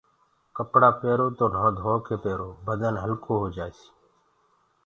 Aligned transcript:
ڪپڙآ 0.55 0.89
پيرو 0.99 1.27
تو 1.37 1.45
نوه 1.53 1.69
ڌوڪي 1.79 2.15
پيرو 2.23 2.49
جسم 2.65 2.93
هلڪو 3.03 3.31
هوجآسي 3.41 3.87